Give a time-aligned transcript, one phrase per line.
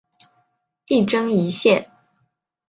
[0.87, 1.91] 一针一线